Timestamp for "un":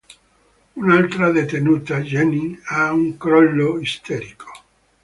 2.95-3.05